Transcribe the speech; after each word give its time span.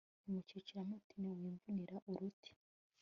rimucikiramo 0.23 0.95
nti 1.03 1.15
Wimvunira 1.43 1.95
uruti 2.09 2.51